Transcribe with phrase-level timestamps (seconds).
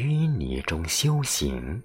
[0.00, 1.82] 淤泥中修行，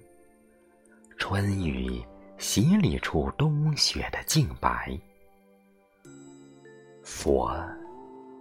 [1.18, 2.02] 春雨
[2.38, 4.98] 洗礼出冬雪的净白。
[7.04, 7.54] 佛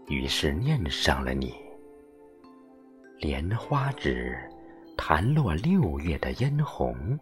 [0.08, 1.54] 于是念上了你，
[3.20, 4.38] 莲花指
[4.96, 7.20] 弹落六月的嫣红，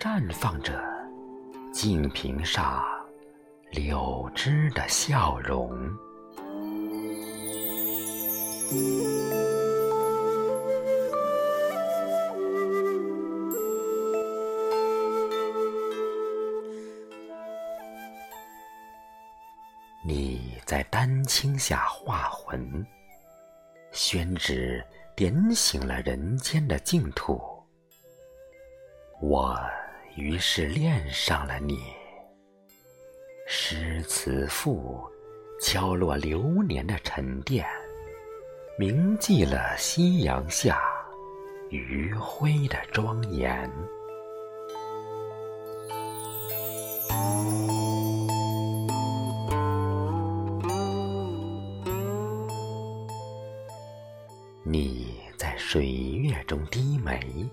[0.00, 0.82] 绽放着
[1.72, 2.84] 净瓶上
[3.70, 5.70] 柳枝的笑容。
[20.04, 22.84] 你在丹青下化魂，
[23.92, 27.40] 宣旨点醒了人间的净土。
[29.20, 29.56] 我
[30.16, 31.78] 于是恋上了你，
[33.46, 35.08] 诗词赋
[35.60, 37.64] 敲落流年的沉淀，
[38.76, 40.82] 铭记了夕阳下
[41.70, 43.70] 余晖的庄严。
[54.72, 57.46] 你在水月中低眉，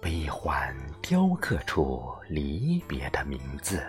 [0.00, 3.80] 悲欢雕刻出离别的名字。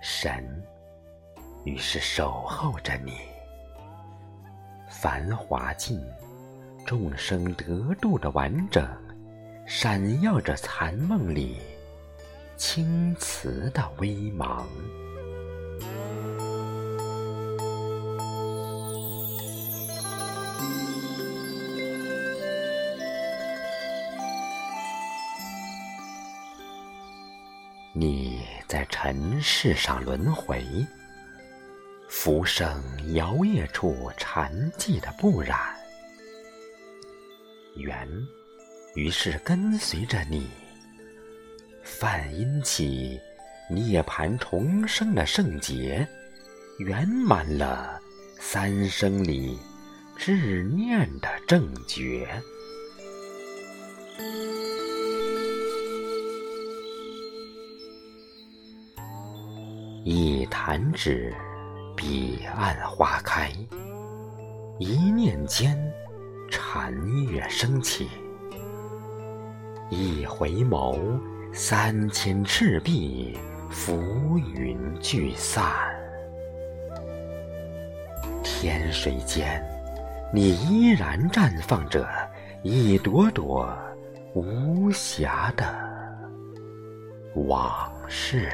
[0.00, 0.64] 神
[1.64, 3.14] 于是守候着你，
[4.88, 6.00] 繁华尽，
[6.86, 8.88] 众生得度的完整，
[9.66, 11.60] 闪耀着残梦里
[12.56, 14.64] 青瓷的微芒。
[27.94, 30.64] 你在尘世上轮回，
[32.08, 32.82] 浮生
[33.12, 35.58] 摇曳处禅寂的不染，
[37.76, 38.08] 缘
[38.94, 40.48] 于是跟随着你，
[41.82, 43.20] 梵音起
[43.68, 46.08] 涅槃重生的圣劫，
[46.78, 48.00] 圆满了
[48.40, 49.58] 三生里
[50.16, 52.26] 执念的正觉。
[60.04, 61.32] 一弹指，
[61.96, 63.52] 彼岸花开；
[64.80, 65.78] 一念间，
[66.50, 66.92] 禅
[67.28, 68.06] 月升起；
[69.90, 70.98] 一回眸，
[71.52, 73.38] 三千赤壁
[73.70, 75.64] 浮云聚散。
[78.42, 79.64] 天水间，
[80.34, 82.04] 你依然绽放着
[82.64, 83.72] 一朵朵
[84.34, 85.64] 无暇的
[87.36, 88.50] 往事。